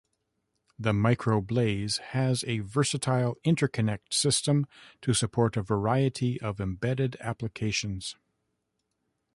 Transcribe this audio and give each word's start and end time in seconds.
The 0.79 0.93
MicroBlaze 0.93 1.99
has 1.99 2.43
a 2.47 2.57
versatile 2.57 3.35
interconnect 3.45 4.11
system 4.15 4.65
to 5.03 5.13
support 5.13 5.55
a 5.57 5.61
variety 5.61 6.41
of 6.41 6.59
embedded 6.59 7.17
applications. 7.19 8.15